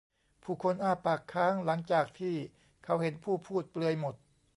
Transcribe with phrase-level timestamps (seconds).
[0.43, 2.35] ผู้คนอ้าปากค้างหลังจากที่
[2.83, 4.15] เขาเห็นผู้พูดเปลือยหมด